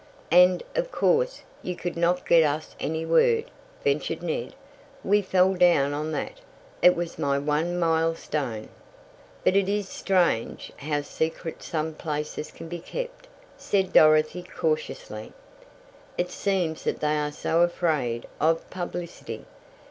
[0.31, 3.51] "And, of course, you could not get us any word,"
[3.83, 4.55] ventured Ned.
[5.03, 6.39] "We fell down on that
[6.81, 8.69] it was my one mile stone."
[9.43, 13.27] "But it is strange how secret some places can be kept,"
[13.57, 15.33] said Dorothy, cautiously.
[16.17, 19.45] "It seems that they are so afraid of publicity.